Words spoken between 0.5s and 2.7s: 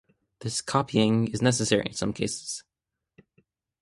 "copying" is necessary in some cases.